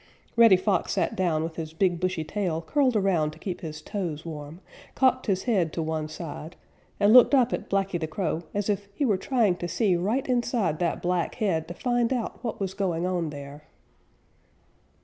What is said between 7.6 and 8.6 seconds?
Blacky the Crow